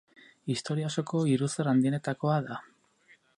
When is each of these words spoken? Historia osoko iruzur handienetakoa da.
Historia 0.53 0.87
osoko 0.91 1.21
iruzur 1.33 1.69
handienetakoa 1.73 2.39
da. 2.49 2.59